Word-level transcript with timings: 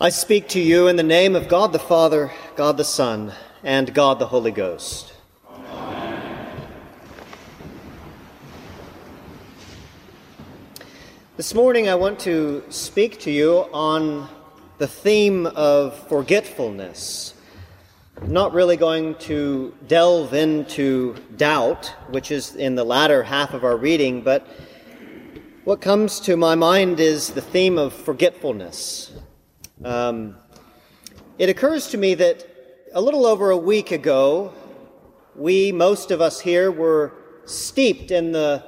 I 0.00 0.10
speak 0.10 0.46
to 0.50 0.60
you 0.60 0.86
in 0.86 0.94
the 0.94 1.02
name 1.02 1.34
of 1.34 1.48
God 1.48 1.72
the 1.72 1.80
Father, 1.80 2.30
God 2.54 2.76
the 2.76 2.84
Son, 2.84 3.32
and 3.64 3.92
God 3.92 4.20
the 4.20 4.26
Holy 4.26 4.52
Ghost. 4.52 5.12
Amen. 5.50 6.68
This 11.36 11.52
morning 11.52 11.88
I 11.88 11.96
want 11.96 12.20
to 12.20 12.62
speak 12.68 13.18
to 13.22 13.32
you 13.32 13.66
on 13.72 14.28
the 14.78 14.86
theme 14.86 15.46
of 15.46 16.06
forgetfulness. 16.06 17.34
I'm 18.22 18.32
not 18.32 18.52
really 18.52 18.76
going 18.76 19.16
to 19.16 19.74
delve 19.88 20.32
into 20.32 21.16
doubt, 21.36 21.92
which 22.10 22.30
is 22.30 22.54
in 22.54 22.76
the 22.76 22.84
latter 22.84 23.24
half 23.24 23.52
of 23.52 23.64
our 23.64 23.76
reading, 23.76 24.22
but 24.22 24.46
what 25.64 25.80
comes 25.80 26.20
to 26.20 26.36
my 26.36 26.54
mind 26.54 27.00
is 27.00 27.30
the 27.30 27.42
theme 27.42 27.76
of 27.76 27.92
forgetfulness. 27.92 29.10
Um, 29.84 30.34
it 31.38 31.48
occurs 31.48 31.86
to 31.90 31.98
me 31.98 32.14
that 32.14 32.44
a 32.94 33.00
little 33.00 33.24
over 33.24 33.50
a 33.50 33.56
week 33.56 33.92
ago, 33.92 34.52
we, 35.36 35.70
most 35.70 36.10
of 36.10 36.20
us 36.20 36.40
here, 36.40 36.72
were 36.72 37.12
steeped 37.44 38.10
in 38.10 38.32
the 38.32 38.64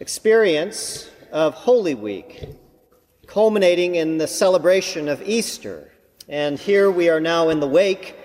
experience 0.00 1.08
of 1.30 1.54
Holy 1.54 1.94
Week, 1.94 2.48
culminating 3.28 3.94
in 3.94 4.18
the 4.18 4.26
celebration 4.26 5.08
of 5.08 5.22
Easter. 5.22 5.92
And 6.28 6.58
here 6.58 6.90
we 6.90 7.08
are 7.08 7.20
now 7.20 7.50
in 7.50 7.60
the 7.60 7.68
wake 7.68 8.16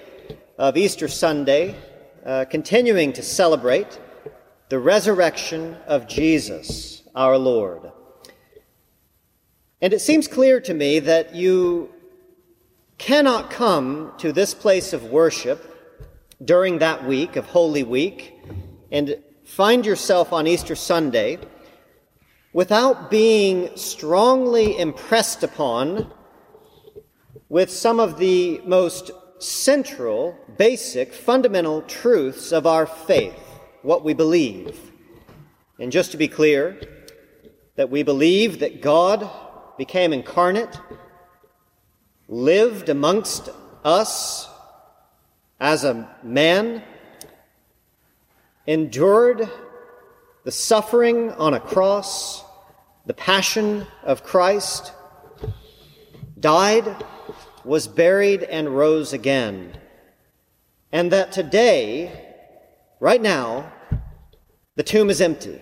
of 0.58 0.78
Easter 0.78 1.08
Sunday, 1.08 1.76
uh, 2.26 2.46
continuing 2.50 3.14
to 3.14 3.22
celebrate 3.22 4.00
the 4.70 4.80
resurrection 4.80 5.78
of 5.86 6.08
Jesus, 6.08 7.04
our 7.14 7.38
Lord. 7.38 7.92
And 9.80 9.94
it 9.94 10.00
seems 10.00 10.28
clear 10.28 10.60
to 10.62 10.74
me 10.74 11.00
that 11.00 11.36
you 11.36 11.94
cannot 13.00 13.50
come 13.50 14.12
to 14.18 14.32
this 14.32 14.54
place 14.54 14.94
of 14.94 15.06
worship 15.06 15.66
during 16.44 16.80
that 16.80 17.06
week 17.06 17.38
of 17.38 17.46
Holy 17.46 17.82
Week 17.82 18.38
and 18.92 19.18
find 19.46 19.86
yourself 19.86 20.32
on 20.34 20.46
Easter 20.46 20.76
Sunday 20.76 21.40
without 22.52 23.10
being 23.10 23.76
strongly 23.76 24.78
impressed 24.78 25.44
upon 25.44 26.12
with 27.48 27.72
some 27.72 28.00
of 28.02 28.20
the 28.20 28.62
most 28.66 29.12
central, 29.40 30.38
basic, 30.58 31.14
fundamental 31.14 31.82
truths 31.84 32.52
of 32.52 32.68
our 32.68 32.86
faith, 32.86 33.40
what 33.82 34.04
we 34.04 34.14
believe. 34.14 34.92
And 35.80 35.92
just 35.92 36.12
to 36.12 36.18
be 36.18 36.28
clear, 36.28 36.78
that 37.76 37.90
we 37.90 38.04
believe 38.04 38.60
that 38.60 38.82
God 38.82 39.30
became 39.78 40.12
incarnate 40.12 40.78
lived 42.30 42.90
amongst 42.90 43.50
us 43.84 44.48
as 45.60 45.84
a 45.84 46.08
man, 46.24 46.84
endured 48.68 49.50
the 50.44 50.52
suffering 50.52 51.32
on 51.32 51.56
a 51.56 51.60
cross, 51.60 52.44
the 53.08 53.14
passion 53.16 53.86
of 54.04 54.24
Christ, 54.24 54.94
died, 56.40 57.04
was 57.66 57.88
buried, 57.88 58.44
and 58.44 58.70
rose 58.78 59.12
again. 59.12 59.74
And 60.92 61.12
that 61.12 61.32
today, 61.32 62.36
right 63.00 63.22
now, 63.22 63.72
the 64.76 64.84
tomb 64.84 65.10
is 65.10 65.20
empty. 65.20 65.60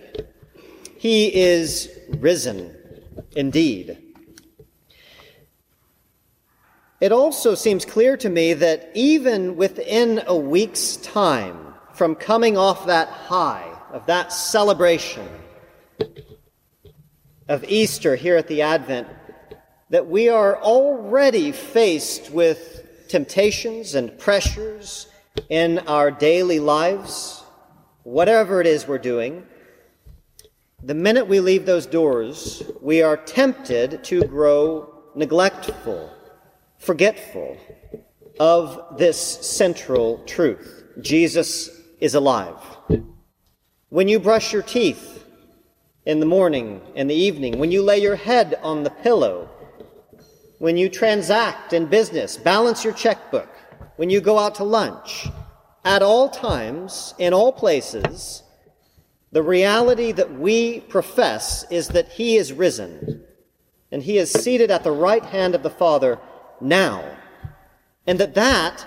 He 0.98 1.34
is 1.34 1.90
risen 2.18 2.76
indeed. 3.34 4.07
It 7.00 7.12
also 7.12 7.54
seems 7.54 7.84
clear 7.84 8.16
to 8.16 8.28
me 8.28 8.54
that 8.54 8.90
even 8.92 9.54
within 9.54 10.22
a 10.26 10.34
week's 10.34 10.96
time 10.96 11.74
from 11.92 12.16
coming 12.16 12.56
off 12.56 12.86
that 12.86 13.06
high 13.06 13.72
of 13.92 14.04
that 14.06 14.32
celebration 14.32 15.28
of 17.48 17.62
Easter 17.68 18.16
here 18.16 18.36
at 18.36 18.48
the 18.48 18.62
Advent, 18.62 19.06
that 19.90 20.08
we 20.08 20.28
are 20.28 20.60
already 20.60 21.52
faced 21.52 22.32
with 22.32 23.06
temptations 23.06 23.94
and 23.94 24.18
pressures 24.18 25.06
in 25.48 25.78
our 25.86 26.10
daily 26.10 26.58
lives, 26.58 27.44
whatever 28.02 28.60
it 28.60 28.66
is 28.66 28.88
we're 28.88 28.98
doing. 28.98 29.46
The 30.82 30.94
minute 30.94 31.28
we 31.28 31.38
leave 31.38 31.64
those 31.64 31.86
doors, 31.86 32.64
we 32.80 33.02
are 33.02 33.16
tempted 33.16 34.02
to 34.04 34.24
grow 34.24 34.92
neglectful 35.14 36.12
forgetful 36.78 37.56
of 38.40 38.98
this 38.98 39.18
central 39.18 40.18
truth 40.24 40.84
Jesus 41.00 41.70
is 42.00 42.14
alive. 42.14 42.56
When 43.88 44.08
you 44.08 44.18
brush 44.18 44.52
your 44.52 44.62
teeth 44.62 45.24
in 46.04 46.20
the 46.20 46.26
morning 46.26 46.80
and 46.96 47.08
the 47.08 47.14
evening, 47.14 47.58
when 47.58 47.70
you 47.70 47.82
lay 47.82 47.98
your 47.98 48.16
head 48.16 48.58
on 48.62 48.82
the 48.82 48.90
pillow, 48.90 49.48
when 50.58 50.76
you 50.76 50.88
transact 50.88 51.72
in 51.72 51.86
business, 51.86 52.36
balance 52.36 52.84
your 52.84 52.92
checkbook, 52.92 53.48
when 53.96 54.10
you 54.10 54.20
go 54.20 54.38
out 54.38 54.56
to 54.56 54.64
lunch, 54.64 55.28
at 55.84 56.02
all 56.02 56.28
times, 56.28 57.14
in 57.18 57.32
all 57.32 57.52
places, 57.52 58.42
the 59.32 59.42
reality 59.42 60.12
that 60.12 60.38
we 60.38 60.80
profess 60.80 61.64
is 61.70 61.88
that 61.88 62.08
He 62.08 62.36
is 62.36 62.52
risen 62.52 63.24
and 63.92 64.02
He 64.02 64.18
is 64.18 64.30
seated 64.30 64.70
at 64.70 64.84
the 64.84 64.90
right 64.90 65.24
hand 65.24 65.54
of 65.54 65.62
the 65.62 65.70
Father 65.70 66.18
now. 66.60 67.04
And 68.06 68.18
that 68.20 68.34
that 68.34 68.86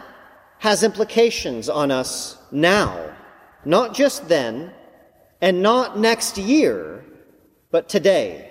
has 0.60 0.84
implications 0.84 1.70
on 1.70 1.92
us 1.92 2.38
now, 2.52 3.16
not 3.66 3.94
just 3.94 4.28
then 4.28 4.72
and 5.42 5.62
not 5.62 5.98
next 5.98 6.38
year, 6.38 7.04
but 7.72 7.90
today. 7.90 8.48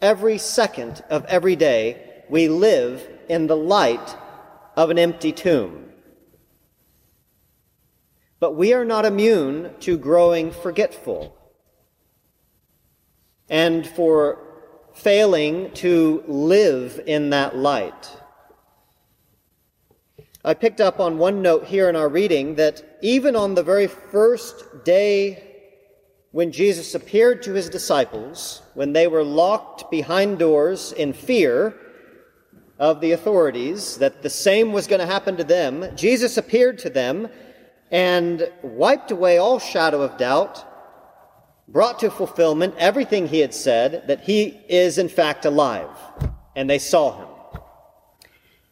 Every 0.00 0.38
second 0.38 1.02
of 1.10 1.24
every 1.26 1.56
day, 1.56 2.24
we 2.28 2.48
live 2.48 3.06
in 3.28 3.46
the 3.46 3.56
light 3.56 4.16
of 4.76 4.90
an 4.90 4.98
empty 4.98 5.32
tomb. 5.32 5.90
But 8.38 8.54
we 8.54 8.74
are 8.74 8.84
not 8.84 9.04
immune 9.06 9.74
to 9.80 9.96
growing 9.96 10.50
forgetful 10.50 11.36
and 13.48 13.86
for 13.86 14.38
failing 14.94 15.70
to 15.72 16.22
live 16.26 17.00
in 17.06 17.30
that 17.30 17.56
light. 17.56 18.10
I 20.46 20.54
picked 20.54 20.80
up 20.80 21.00
on 21.00 21.18
one 21.18 21.42
note 21.42 21.64
here 21.64 21.88
in 21.88 21.96
our 21.96 22.08
reading 22.08 22.54
that 22.54 23.00
even 23.02 23.34
on 23.34 23.56
the 23.56 23.64
very 23.64 23.88
first 23.88 24.84
day 24.84 25.42
when 26.30 26.52
Jesus 26.52 26.94
appeared 26.94 27.42
to 27.42 27.54
his 27.54 27.68
disciples, 27.68 28.62
when 28.74 28.92
they 28.92 29.08
were 29.08 29.24
locked 29.24 29.90
behind 29.90 30.38
doors 30.38 30.92
in 30.92 31.12
fear 31.12 31.74
of 32.78 33.00
the 33.00 33.10
authorities, 33.10 33.96
that 33.96 34.22
the 34.22 34.30
same 34.30 34.72
was 34.72 34.86
going 34.86 35.00
to 35.00 35.06
happen 35.06 35.36
to 35.36 35.42
them, 35.42 35.84
Jesus 35.96 36.36
appeared 36.36 36.78
to 36.78 36.90
them 36.90 37.28
and 37.90 38.48
wiped 38.62 39.10
away 39.10 39.38
all 39.38 39.58
shadow 39.58 40.00
of 40.00 40.16
doubt, 40.16 40.64
brought 41.66 41.98
to 41.98 42.08
fulfillment 42.08 42.76
everything 42.78 43.26
he 43.26 43.40
had 43.40 43.52
said, 43.52 44.06
that 44.06 44.20
he 44.20 44.60
is 44.68 44.98
in 44.98 45.08
fact 45.08 45.44
alive. 45.44 45.90
And 46.54 46.70
they 46.70 46.78
saw 46.78 47.18
him. 47.18 47.35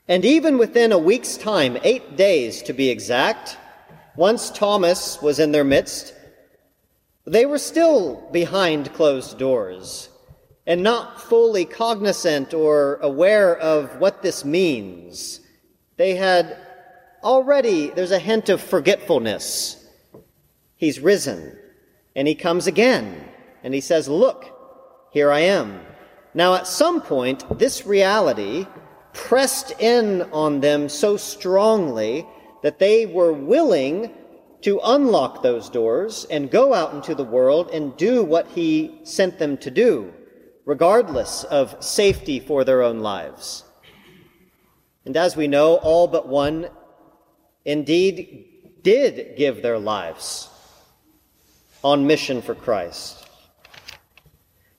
And 0.06 0.24
even 0.24 0.58
within 0.58 0.92
a 0.92 0.98
week's 0.98 1.38
time, 1.38 1.78
eight 1.82 2.16
days 2.16 2.62
to 2.62 2.74
be 2.74 2.90
exact, 2.90 3.56
once 4.16 4.50
Thomas 4.50 5.22
was 5.22 5.38
in 5.38 5.50
their 5.50 5.64
midst, 5.64 6.14
they 7.26 7.46
were 7.46 7.58
still 7.58 8.28
behind 8.30 8.92
closed 8.92 9.38
doors 9.38 10.10
and 10.66 10.82
not 10.82 11.22
fully 11.22 11.64
cognizant 11.64 12.52
or 12.52 12.96
aware 12.96 13.56
of 13.56 13.98
what 13.98 14.20
this 14.20 14.44
means. 14.44 15.40
They 15.96 16.16
had 16.16 16.58
already, 17.22 17.88
there's 17.88 18.10
a 18.10 18.18
hint 18.18 18.50
of 18.50 18.60
forgetfulness. 18.60 19.86
He's 20.76 21.00
risen 21.00 21.58
and 22.14 22.28
he 22.28 22.34
comes 22.34 22.66
again 22.66 23.26
and 23.62 23.72
he 23.72 23.80
says, 23.80 24.06
Look, 24.06 24.50
here 25.12 25.32
I 25.32 25.40
am. 25.40 25.80
Now, 26.34 26.56
at 26.56 26.66
some 26.66 27.00
point, 27.00 27.58
this 27.58 27.86
reality 27.86 28.66
pressed 29.14 29.72
in 29.80 30.22
on 30.32 30.60
them 30.60 30.88
so 30.88 31.16
strongly 31.16 32.26
that 32.62 32.78
they 32.78 33.06
were 33.06 33.32
willing 33.32 34.12
to 34.60 34.80
unlock 34.84 35.42
those 35.42 35.70
doors 35.70 36.26
and 36.30 36.50
go 36.50 36.74
out 36.74 36.94
into 36.94 37.14
the 37.14 37.24
world 37.24 37.70
and 37.70 37.96
do 37.96 38.22
what 38.22 38.48
he 38.48 38.98
sent 39.04 39.38
them 39.38 39.56
to 39.58 39.70
do, 39.70 40.12
regardless 40.64 41.44
of 41.44 41.82
safety 41.82 42.40
for 42.40 42.64
their 42.64 42.82
own 42.82 43.00
lives. 43.00 43.64
And 45.04 45.16
as 45.16 45.36
we 45.36 45.48
know, 45.48 45.76
all 45.76 46.06
but 46.06 46.28
one 46.28 46.68
indeed 47.64 48.82
did 48.82 49.36
give 49.36 49.62
their 49.62 49.78
lives 49.78 50.48
on 51.82 52.06
mission 52.06 52.40
for 52.40 52.54
Christ. 52.54 53.26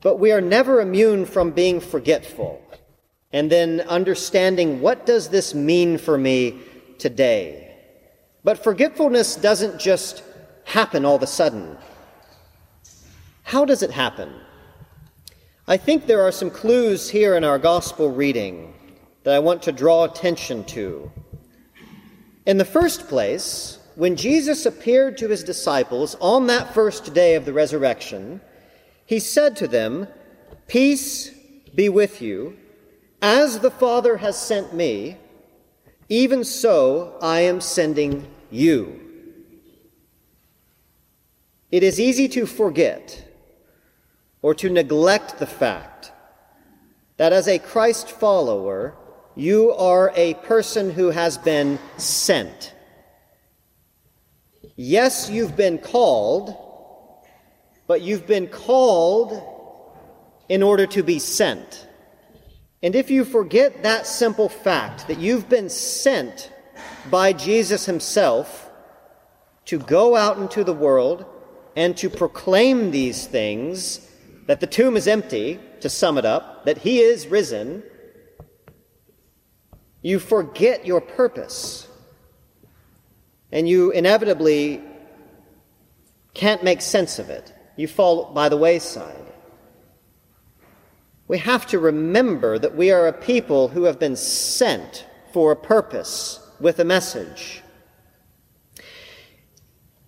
But 0.01 0.17
we 0.17 0.31
are 0.31 0.41
never 0.41 0.81
immune 0.81 1.25
from 1.25 1.51
being 1.51 1.79
forgetful 1.79 2.61
and 3.31 3.51
then 3.51 3.81
understanding 3.81 4.81
what 4.81 5.05
does 5.05 5.29
this 5.29 5.53
mean 5.53 5.97
for 5.97 6.17
me 6.17 6.59
today. 6.97 7.75
But 8.43 8.63
forgetfulness 8.63 9.35
doesn't 9.35 9.79
just 9.79 10.23
happen 10.63 11.05
all 11.05 11.15
of 11.15 11.23
a 11.23 11.27
sudden. 11.27 11.77
How 13.43 13.65
does 13.65 13.83
it 13.83 13.91
happen? 13.91 14.33
I 15.67 15.77
think 15.77 16.05
there 16.05 16.21
are 16.21 16.31
some 16.31 16.51
clues 16.51 17.09
here 17.09 17.35
in 17.35 17.43
our 17.43 17.57
gospel 17.57 18.11
reading 18.11 18.73
that 19.23 19.33
I 19.33 19.39
want 19.39 19.63
to 19.63 19.71
draw 19.71 20.03
attention 20.03 20.63
to. 20.65 21.11
In 22.45 22.57
the 22.57 22.65
first 22.65 23.07
place, 23.07 23.79
when 23.95 24.15
Jesus 24.15 24.65
appeared 24.65 25.17
to 25.17 25.29
his 25.29 25.43
disciples 25.43 26.15
on 26.19 26.47
that 26.47 26.73
first 26.73 27.13
day 27.13 27.33
of 27.35 27.45
the 27.45 27.53
resurrection, 27.53 28.41
he 29.05 29.19
said 29.19 29.55
to 29.57 29.67
them, 29.67 30.07
Peace 30.67 31.31
be 31.73 31.89
with 31.89 32.21
you. 32.21 32.57
As 33.25 33.57
the 33.57 33.71
Father 33.71 34.17
has 34.17 34.39
sent 34.39 34.75
me, 34.75 35.17
even 36.09 36.43
so 36.43 37.17
I 37.23 37.39
am 37.39 37.59
sending 37.59 38.27
you. 38.51 38.99
It 41.71 41.81
is 41.81 41.99
easy 41.99 42.27
to 42.27 42.45
forget 42.45 43.27
or 44.43 44.53
to 44.53 44.69
neglect 44.69 45.39
the 45.39 45.47
fact 45.47 46.11
that 47.17 47.33
as 47.33 47.47
a 47.47 47.57
Christ 47.57 48.11
follower, 48.11 48.93
you 49.35 49.71
are 49.71 50.13
a 50.15 50.35
person 50.35 50.91
who 50.91 51.09
has 51.09 51.35
been 51.39 51.79
sent. 51.97 52.75
Yes, 54.75 55.31
you've 55.31 55.57
been 55.57 55.79
called, 55.79 56.53
but 57.87 58.03
you've 58.03 58.27
been 58.27 58.45
called 58.45 59.41
in 60.47 60.61
order 60.61 60.85
to 60.85 61.01
be 61.01 61.17
sent. 61.17 61.87
And 62.85 62.93
if 62.93 63.09
you 63.09 63.25
forget 63.25 63.81
that 63.81 64.05
simple 64.05 64.47
fact, 64.47 65.07
that 65.07 65.17
you've 65.17 65.49
been 65.49 65.69
sent 65.69 66.51
by 67.09 67.33
Jesus 67.33 67.87
himself 67.87 68.69
to 69.65 69.79
go 69.79 70.15
out 70.15 70.37
into 70.37 70.63
the 70.63 70.71
world 70.71 71.25
and 71.75 71.97
to 71.97 72.11
proclaim 72.11 72.91
these 72.91 73.25
things, 73.25 74.07
that 74.45 74.59
the 74.59 74.67
tomb 74.67 74.95
is 74.95 75.07
empty, 75.07 75.59
to 75.81 75.89
sum 75.89 76.19
it 76.19 76.25
up, 76.25 76.65
that 76.65 76.77
he 76.77 76.99
is 76.99 77.25
risen, 77.25 77.81
you 80.03 80.19
forget 80.19 80.85
your 80.85 81.01
purpose. 81.01 81.87
And 83.51 83.67
you 83.67 83.89
inevitably 83.89 84.83
can't 86.35 86.63
make 86.63 86.81
sense 86.81 87.17
of 87.17 87.31
it. 87.31 87.51
You 87.77 87.87
fall 87.87 88.31
by 88.31 88.47
the 88.47 88.57
wayside. 88.57 89.25
We 91.27 91.39
have 91.39 91.65
to 91.67 91.79
remember 91.79 92.59
that 92.59 92.75
we 92.75 92.91
are 92.91 93.07
a 93.07 93.13
people 93.13 93.69
who 93.69 93.83
have 93.83 93.99
been 93.99 94.15
sent 94.15 95.05
for 95.33 95.51
a 95.51 95.55
purpose 95.55 96.39
with 96.59 96.79
a 96.79 96.85
message. 96.85 97.61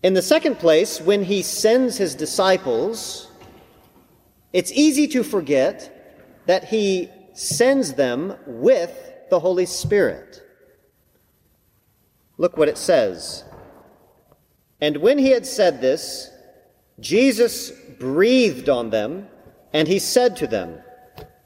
In 0.04 0.14
the 0.14 0.22
second 0.22 0.60
place, 0.60 1.02
when 1.02 1.24
he 1.24 1.42
sends 1.42 1.98
his 1.98 2.14
disciples, 2.14 3.30
it's 4.54 4.72
easy 4.72 5.08
to 5.08 5.24
forget 5.24 6.44
that 6.46 6.66
he 6.66 7.10
sends 7.34 7.94
them 7.94 8.36
with 8.46 8.92
the 9.30 9.40
Holy 9.40 9.66
Spirit. 9.66 10.42
Look 12.38 12.58
what 12.58 12.70
it 12.70 12.78
says. 12.78 13.44
And 14.80 14.98
when 14.98 15.18
he 15.18 15.32
had 15.32 15.46
said 15.46 15.82
this, 15.82 16.30
Jesus 17.00 17.72
breathed 18.00 18.70
on 18.70 18.92
them, 18.92 19.28
and 19.74 19.88
he 19.88 20.00
said 20.00 20.36
to 20.38 20.48
them, 20.48 20.80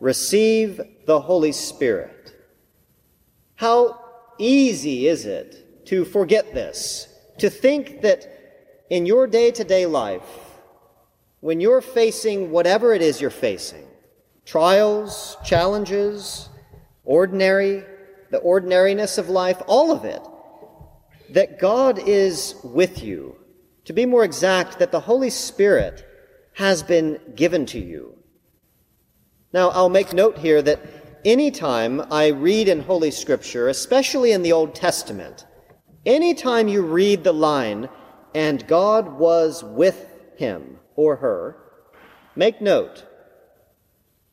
receive 0.02 0.82
the 1.06 1.22
Holy 1.22 1.52
Spirit. 1.52 2.34
How 3.56 4.00
easy 4.40 5.08
is 5.08 5.26
it 5.28 5.86
to 5.86 6.04
forget 6.04 6.54
this, 6.54 7.08
to 7.38 7.50
think 7.50 8.02
that 8.02 8.28
in 8.90 9.06
your 9.06 9.28
day 9.28 9.52
to 9.52 9.64
day 9.64 9.86
life, 9.86 10.28
when 11.40 11.62
you're 11.62 11.82
facing 11.82 12.50
whatever 12.52 12.94
it 12.94 13.02
is 13.04 13.22
you're 13.22 13.30
facing, 13.30 13.86
trials, 14.44 15.38
challenges, 15.46 16.50
ordinary, 17.04 17.84
the 18.32 18.40
ordinariness 18.40 19.20
of 19.20 19.30
life, 19.30 19.62
all 19.68 19.92
of 19.92 20.04
it, 20.04 20.22
that 21.30 21.60
God 21.60 22.00
is 22.00 22.56
with 22.64 23.04
you. 23.04 23.36
To 23.86 23.94
be 23.94 24.06
more 24.06 24.24
exact, 24.24 24.80
that 24.80 24.92
the 24.92 25.00
Holy 25.00 25.30
Spirit 25.30 26.06
has 26.54 26.82
been 26.82 27.20
given 27.36 27.66
to 27.68 27.80
you. 27.80 28.21
Now, 29.54 29.70
I'll 29.70 29.90
make 29.90 30.14
note 30.14 30.38
here 30.38 30.62
that 30.62 30.80
anytime 31.26 32.02
I 32.12 32.28
read 32.28 32.70
in 32.70 32.82
Holy 32.82 33.12
Scripture, 33.12 33.68
especially 33.68 34.32
in 34.32 34.44
the 34.44 34.54
Old 34.54 34.74
Testament, 34.76 35.46
anytime 36.06 36.70
you 36.70 36.82
read 36.82 37.24
the 37.24 37.34
line, 37.34 37.90
and 38.34 38.66
God 38.68 39.20
was 39.20 39.64
with 39.64 40.08
him 40.38 40.80
or 40.96 41.18
her, 41.18 41.58
make 42.36 42.62
note. 42.62 43.06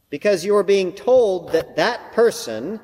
Because 0.08 0.44
you 0.44 0.56
are 0.56 0.62
being 0.62 0.92
told 0.92 1.52
that 1.52 1.76
that 1.76 2.12
person 2.12 2.80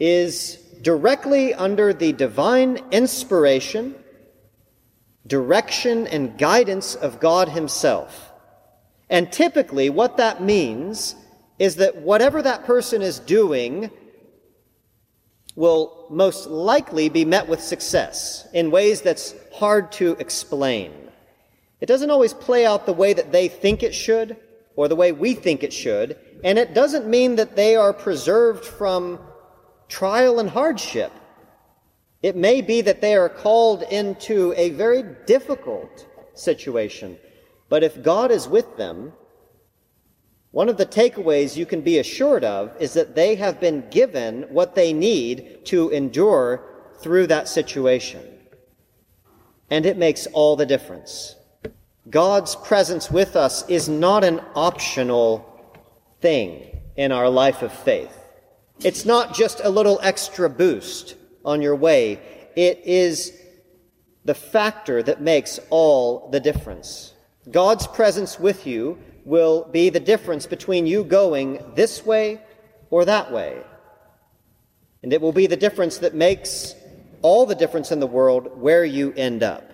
is 0.00 0.56
directly 0.80 1.54
under 1.54 1.92
the 1.92 2.12
divine 2.12 2.78
inspiration, 2.90 3.94
direction, 5.26 6.06
and 6.06 6.38
guidance 6.38 6.94
of 6.94 7.20
God 7.20 7.50
Himself. 7.50 8.32
And 9.08 9.30
typically, 9.30 9.90
what 9.90 10.16
that 10.16 10.42
means 10.42 11.14
is 11.58 11.76
that 11.76 11.96
whatever 11.96 12.42
that 12.42 12.64
person 12.64 13.02
is 13.02 13.18
doing 13.18 13.90
will 15.56 16.06
most 16.10 16.46
likely 16.46 17.08
be 17.08 17.24
met 17.24 17.48
with 17.48 17.60
success 17.60 18.48
in 18.52 18.70
ways 18.70 19.02
that's 19.02 19.34
hard 19.52 19.92
to 19.92 20.16
explain. 20.18 20.92
It 21.80 21.86
doesn't 21.86 22.10
always 22.10 22.34
play 22.34 22.66
out 22.66 22.86
the 22.86 22.92
way 22.92 23.12
that 23.12 23.30
they 23.30 23.48
think 23.48 23.82
it 23.82 23.94
should 23.94 24.36
or 24.76 24.88
the 24.88 24.96
way 24.96 25.12
we 25.12 25.34
think 25.34 25.62
it 25.62 25.72
should, 25.72 26.18
and 26.42 26.58
it 26.58 26.74
doesn't 26.74 27.06
mean 27.06 27.36
that 27.36 27.54
they 27.54 27.76
are 27.76 27.92
preserved 27.92 28.64
from 28.64 29.20
trial 29.88 30.40
and 30.40 30.50
hardship. 30.50 31.12
It 32.22 32.34
may 32.34 32.60
be 32.60 32.80
that 32.80 33.00
they 33.00 33.14
are 33.14 33.28
called 33.28 33.82
into 33.84 34.52
a 34.56 34.70
very 34.70 35.04
difficult 35.26 36.06
situation, 36.34 37.18
but 37.68 37.84
if 37.84 38.02
God 38.02 38.32
is 38.32 38.48
with 38.48 38.76
them, 38.76 39.12
one 40.54 40.68
of 40.68 40.76
the 40.76 40.86
takeaways 40.86 41.56
you 41.56 41.66
can 41.66 41.80
be 41.80 41.98
assured 41.98 42.44
of 42.44 42.70
is 42.78 42.92
that 42.92 43.16
they 43.16 43.34
have 43.34 43.58
been 43.58 43.82
given 43.90 44.44
what 44.50 44.76
they 44.76 44.92
need 44.92 45.64
to 45.64 45.90
endure 45.90 46.62
through 47.00 47.26
that 47.26 47.48
situation. 47.48 48.22
And 49.68 49.84
it 49.84 49.96
makes 49.96 50.28
all 50.28 50.54
the 50.54 50.64
difference. 50.64 51.34
God's 52.08 52.54
presence 52.54 53.10
with 53.10 53.34
us 53.34 53.68
is 53.68 53.88
not 53.88 54.22
an 54.22 54.40
optional 54.54 55.44
thing 56.20 56.78
in 56.94 57.10
our 57.10 57.28
life 57.28 57.62
of 57.62 57.72
faith. 57.72 58.16
It's 58.78 59.04
not 59.04 59.34
just 59.34 59.60
a 59.64 59.68
little 59.68 59.98
extra 60.04 60.48
boost 60.48 61.16
on 61.44 61.62
your 61.62 61.74
way. 61.74 62.20
It 62.54 62.80
is 62.84 63.36
the 64.24 64.36
factor 64.36 65.02
that 65.02 65.20
makes 65.20 65.58
all 65.70 66.30
the 66.30 66.38
difference. 66.38 67.12
God's 67.50 67.88
presence 67.88 68.38
with 68.38 68.68
you 68.68 69.00
will 69.24 69.64
be 69.64 69.88
the 69.88 70.00
difference 70.00 70.46
between 70.46 70.86
you 70.86 71.02
going 71.02 71.72
this 71.74 72.04
way 72.04 72.40
or 72.90 73.04
that 73.04 73.32
way. 73.32 73.62
And 75.02 75.12
it 75.12 75.20
will 75.20 75.32
be 75.32 75.46
the 75.46 75.56
difference 75.56 75.98
that 75.98 76.14
makes 76.14 76.74
all 77.22 77.46
the 77.46 77.54
difference 77.54 77.90
in 77.90 78.00
the 78.00 78.06
world 78.06 78.60
where 78.60 78.84
you 78.84 79.12
end 79.16 79.42
up. 79.42 79.70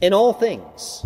In 0.00 0.12
all 0.12 0.32
things, 0.32 1.04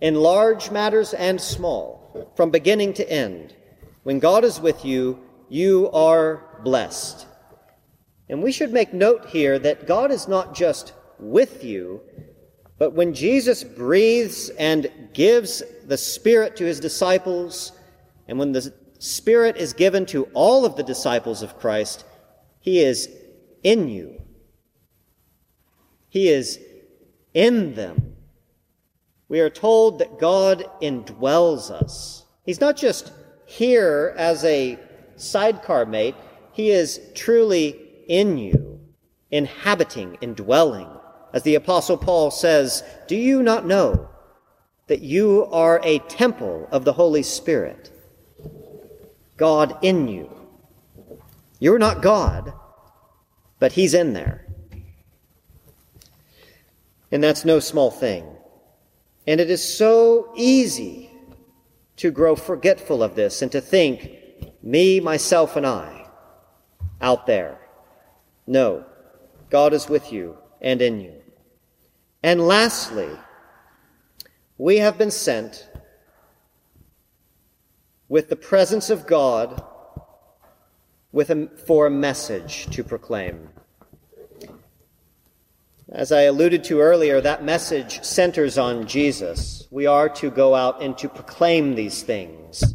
in 0.00 0.14
large 0.14 0.70
matters 0.70 1.12
and 1.14 1.40
small, 1.40 2.32
from 2.36 2.50
beginning 2.50 2.94
to 2.94 3.10
end, 3.10 3.54
when 4.02 4.18
God 4.18 4.44
is 4.44 4.60
with 4.60 4.84
you, 4.84 5.20
you 5.48 5.90
are 5.90 6.44
blessed. 6.62 7.26
And 8.28 8.42
we 8.42 8.52
should 8.52 8.72
make 8.72 8.94
note 8.94 9.26
here 9.26 9.58
that 9.58 9.86
God 9.86 10.10
is 10.10 10.28
not 10.28 10.54
just 10.54 10.92
with 11.18 11.64
you, 11.64 12.00
but 12.80 12.94
when 12.94 13.12
Jesus 13.12 13.62
breathes 13.62 14.48
and 14.58 14.90
gives 15.12 15.62
the 15.84 15.98
Spirit 15.98 16.56
to 16.56 16.64
his 16.64 16.80
disciples, 16.80 17.72
and 18.26 18.38
when 18.38 18.52
the 18.52 18.72
Spirit 18.98 19.58
is 19.58 19.74
given 19.74 20.06
to 20.06 20.24
all 20.32 20.64
of 20.64 20.76
the 20.76 20.82
disciples 20.82 21.42
of 21.42 21.58
Christ, 21.58 22.06
he 22.58 22.80
is 22.80 23.10
in 23.62 23.88
you. 23.88 24.22
He 26.08 26.30
is 26.30 26.58
in 27.34 27.74
them. 27.74 28.16
We 29.28 29.40
are 29.40 29.50
told 29.50 29.98
that 29.98 30.18
God 30.18 30.64
indwells 30.80 31.70
us. 31.70 32.24
He's 32.46 32.62
not 32.62 32.78
just 32.78 33.12
here 33.44 34.14
as 34.16 34.42
a 34.46 34.78
sidecar 35.16 35.84
mate, 35.84 36.14
he 36.52 36.70
is 36.70 36.98
truly 37.14 37.78
in 38.08 38.38
you, 38.38 38.80
inhabiting, 39.30 40.16
indwelling. 40.22 40.88
As 41.32 41.42
the 41.42 41.54
Apostle 41.54 41.96
Paul 41.96 42.30
says, 42.30 42.82
Do 43.06 43.16
you 43.16 43.42
not 43.42 43.66
know 43.66 44.08
that 44.88 45.00
you 45.00 45.46
are 45.52 45.80
a 45.84 46.00
temple 46.00 46.68
of 46.72 46.84
the 46.84 46.92
Holy 46.92 47.22
Spirit? 47.22 47.90
God 49.36 49.78
in 49.82 50.08
you. 50.08 50.30
You're 51.58 51.78
not 51.78 52.02
God, 52.02 52.52
but 53.58 53.72
He's 53.72 53.94
in 53.94 54.12
there. 54.12 54.46
And 57.12 57.22
that's 57.22 57.44
no 57.44 57.60
small 57.60 57.90
thing. 57.90 58.24
And 59.26 59.40
it 59.40 59.50
is 59.50 59.62
so 59.62 60.32
easy 60.36 61.10
to 61.96 62.10
grow 62.10 62.34
forgetful 62.34 63.02
of 63.02 63.14
this 63.14 63.42
and 63.42 63.52
to 63.52 63.60
think, 63.60 64.16
me, 64.62 65.00
myself, 65.00 65.56
and 65.56 65.66
I, 65.66 66.06
out 67.00 67.26
there. 67.26 67.58
No, 68.46 68.84
God 69.50 69.72
is 69.72 69.88
with 69.88 70.12
you 70.12 70.36
and 70.60 70.80
in 70.80 71.00
you. 71.00 71.19
And 72.22 72.46
lastly, 72.46 73.08
we 74.58 74.78
have 74.78 74.98
been 74.98 75.10
sent 75.10 75.68
with 78.08 78.28
the 78.28 78.36
presence 78.36 78.90
of 78.90 79.06
God 79.06 79.62
with 81.12 81.30
a, 81.30 81.48
for 81.66 81.86
a 81.86 81.90
message 81.90 82.66
to 82.74 82.84
proclaim. 82.84 83.48
As 85.88 86.12
I 86.12 86.22
alluded 86.22 86.62
to 86.64 86.80
earlier, 86.80 87.20
that 87.20 87.42
message 87.42 88.04
centers 88.04 88.58
on 88.58 88.86
Jesus. 88.86 89.66
We 89.70 89.86
are 89.86 90.08
to 90.10 90.30
go 90.30 90.54
out 90.54 90.82
and 90.82 90.96
to 90.98 91.08
proclaim 91.08 91.74
these 91.74 92.02
things 92.02 92.74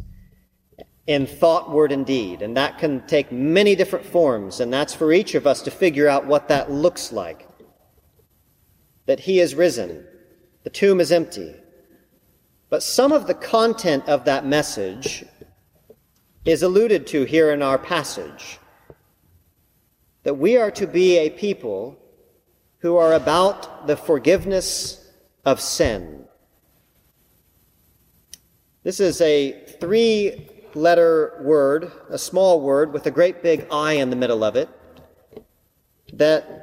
in 1.06 1.26
thought, 1.26 1.70
word, 1.70 1.92
and 1.92 2.04
deed. 2.04 2.42
And 2.42 2.56
that 2.56 2.78
can 2.78 3.06
take 3.06 3.30
many 3.30 3.74
different 3.74 4.04
forms, 4.04 4.60
and 4.60 4.72
that's 4.72 4.92
for 4.92 5.12
each 5.12 5.34
of 5.34 5.46
us 5.46 5.62
to 5.62 5.70
figure 5.70 6.08
out 6.08 6.26
what 6.26 6.48
that 6.48 6.70
looks 6.70 7.12
like. 7.12 7.45
That 9.06 9.20
he 9.20 9.40
is 9.40 9.54
risen, 9.54 10.04
the 10.64 10.70
tomb 10.70 11.00
is 11.00 11.12
empty. 11.12 11.54
But 12.68 12.82
some 12.82 13.12
of 13.12 13.26
the 13.26 13.34
content 13.34 14.08
of 14.08 14.24
that 14.24 14.44
message 14.44 15.24
is 16.44 16.62
alluded 16.62 17.06
to 17.08 17.24
here 17.24 17.52
in 17.52 17.62
our 17.62 17.78
passage. 17.78 18.58
That 20.24 20.34
we 20.34 20.56
are 20.56 20.72
to 20.72 20.86
be 20.86 21.18
a 21.18 21.30
people 21.30 21.98
who 22.78 22.96
are 22.96 23.14
about 23.14 23.86
the 23.86 23.96
forgiveness 23.96 25.08
of 25.44 25.60
sin. 25.60 26.24
This 28.82 29.00
is 29.00 29.20
a 29.20 29.64
three 29.80 30.48
letter 30.74 31.40
word, 31.42 31.90
a 32.10 32.18
small 32.18 32.60
word 32.60 32.92
with 32.92 33.06
a 33.06 33.10
great 33.10 33.42
big 33.42 33.66
I 33.70 33.94
in 33.94 34.10
the 34.10 34.16
middle 34.16 34.44
of 34.44 34.54
it, 34.54 34.68
that 36.12 36.55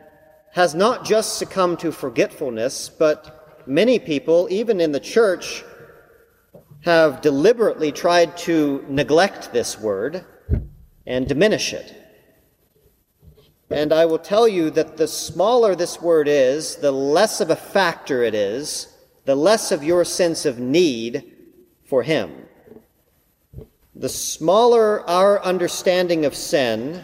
has 0.53 0.75
not 0.75 1.03
just 1.03 1.37
succumbed 1.39 1.79
to 1.79 1.91
forgetfulness, 1.91 2.87
but 2.87 3.63
many 3.65 3.97
people, 3.97 4.47
even 4.51 4.79
in 4.79 4.91
the 4.91 4.99
church, 4.99 5.63
have 6.81 7.21
deliberately 7.21 7.91
tried 7.91 8.37
to 8.37 8.85
neglect 8.87 9.51
this 9.51 9.79
word 9.79 10.23
and 11.07 11.27
diminish 11.27 11.73
it. 11.73 11.95
And 13.71 13.91
I 13.91 14.05
will 14.05 14.19
tell 14.19 14.47
you 14.47 14.69
that 14.71 14.95
the 14.97 15.07
smaller 15.07 15.75
this 15.75 15.99
word 15.99 16.27
is, 16.27 16.75
the 16.75 16.91
less 16.91 17.41
of 17.41 17.49
a 17.49 17.55
factor 17.55 18.21
it 18.21 18.35
is, 18.35 18.95
the 19.25 19.35
less 19.35 19.71
of 19.71 19.83
your 19.83 20.05
sense 20.05 20.45
of 20.45 20.59
need 20.59 21.33
for 21.83 22.03
Him. 22.03 22.31
The 23.95 24.09
smaller 24.09 25.01
our 25.09 25.41
understanding 25.41 26.25
of 26.25 26.35
sin 26.35 27.03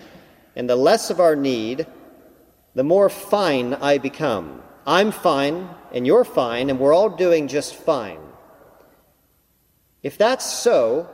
and 0.56 0.70
the 0.70 0.76
less 0.76 1.10
of 1.10 1.20
our 1.20 1.36
need, 1.36 1.88
the 2.76 2.84
more 2.84 3.10
fine 3.10 3.74
I 3.74 3.98
become. 3.98 4.62
I'm 4.86 5.12
fine, 5.12 5.70
and 5.92 6.06
you're 6.06 6.26
fine, 6.26 6.70
and 6.70 6.80
we're 6.80 6.94
all 6.94 7.10
doing 7.10 7.48
just 7.48 7.76
fine. 7.76 8.20
If 10.02 10.18
that's 10.18 10.46
so, 10.46 11.10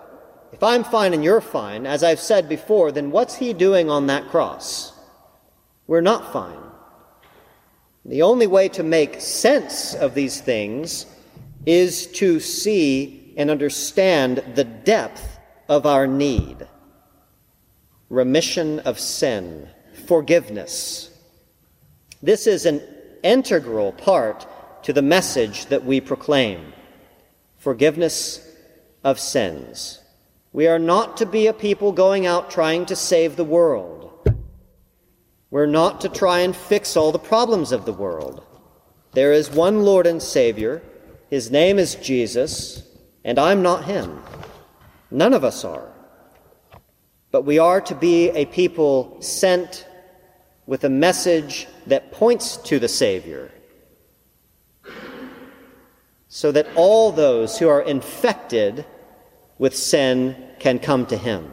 if 0.51 0.62
I'm 0.63 0.83
fine 0.83 1.13
and 1.13 1.24
you're 1.24 1.41
fine, 1.41 1.85
as 1.85 2.03
I've 2.03 2.19
said 2.19 2.47
before, 2.47 2.91
then 2.91 3.12
what's 3.12 3.35
he 3.35 3.53
doing 3.53 3.89
on 3.89 4.07
that 4.07 4.29
cross? 4.29 4.93
We're 5.88 6.01
not 6.01 6.31
fine. 6.31 6.59
The 8.05 8.21
only 8.21 8.47
way 8.47 8.69
to 8.69 8.83
make 8.83 9.19
sense 9.19 9.95
of 9.95 10.13
these 10.13 10.39
things 10.39 11.07
is 11.65 12.07
to 12.07 12.39
see 12.39 13.33
and 13.38 13.50
understand 13.50 14.43
the 14.53 14.63
depth 14.63 15.39
of 15.67 15.85
our 15.85 16.07
need 16.07 16.67
remission 18.09 18.79
of 18.81 19.00
sin, 19.00 19.67
forgiveness. 20.05 21.09
This 22.25 22.48
is 22.48 22.65
an 22.65 22.82
integral 23.22 23.91
part 23.91 24.48
to 24.82 24.91
the 24.91 25.03
message 25.03 25.67
that 25.67 25.86
we 25.86 26.01
proclaim 26.01 26.74
forgiveness 27.60 28.51
of 29.03 29.20
sins. 29.20 30.00
We 30.51 30.65
are 30.65 30.79
not 30.79 31.17
to 31.17 31.27
be 31.27 31.46
a 31.46 31.53
people 31.53 31.91
going 31.91 32.25
out 32.25 32.50
trying 32.50 32.88
to 32.88 32.96
save 32.96 33.36
the 33.36 33.44
world. 33.44 34.12
We're 35.51 35.67
not 35.67 36.01
to 36.01 36.10
try 36.10 36.39
and 36.39 36.55
fix 36.55 36.98
all 36.98 37.12
the 37.12 37.20
problems 37.20 37.72
of 37.72 37.86
the 37.86 37.94
world. 37.94 38.44
There 39.12 39.32
is 39.32 39.51
one 39.51 39.84
Lord 39.84 40.08
and 40.08 40.20
Savior. 40.20 40.82
His 41.29 41.51
name 41.51 41.77
is 41.77 41.94
Jesus, 41.94 42.82
and 43.24 43.38
I'm 43.38 43.62
not 43.62 43.86
him. 43.86 44.20
None 45.12 45.36
of 45.36 45.44
us 45.44 45.63
are. 45.63 45.94
But 47.29 47.44
we 47.44 47.60
are 47.60 47.82
to 47.82 47.94
be 47.94 48.29
a 48.29 48.46
people 48.46 49.22
sent 49.22 49.86
with 50.65 50.84
a 50.84 50.89
message 50.89 51.67
that 51.88 52.12
points 52.12 52.57
to 52.57 52.79
the 52.79 52.88
Savior, 52.88 53.51
so 56.27 56.51
that 56.51 56.67
all 56.75 57.12
those 57.12 57.60
who 57.60 57.67
are 57.67 57.81
infected 57.81 58.86
with 59.57 59.75
sin 59.75 60.36
can 60.60 60.79
come 60.79 61.05
to 61.05 61.17
Him. 61.17 61.51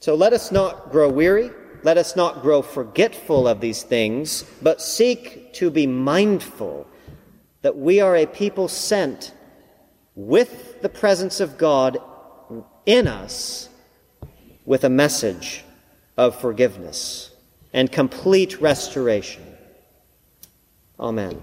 So 0.00 0.14
let 0.14 0.32
us 0.32 0.50
not 0.50 0.90
grow 0.90 1.08
weary. 1.08 1.50
Let 1.84 1.96
us 1.96 2.16
not 2.16 2.42
grow 2.42 2.62
forgetful 2.62 3.48
of 3.48 3.60
these 3.60 3.82
things, 3.82 4.44
but 4.60 4.80
seek 4.80 5.52
to 5.54 5.70
be 5.70 5.86
mindful 5.86 6.86
that 7.62 7.76
we 7.76 8.00
are 8.00 8.16
a 8.16 8.26
people 8.26 8.68
sent 8.68 9.32
with 10.14 10.82
the 10.82 10.88
presence 10.88 11.40
of 11.40 11.56
God 11.56 11.98
in 12.84 13.08
us 13.08 13.68
with 14.64 14.84
a 14.84 14.88
message 14.88 15.64
of 16.16 16.40
forgiveness 16.40 17.30
and 17.72 17.90
complete 17.90 18.60
restoration. 18.60 19.42
Amen. 20.98 21.40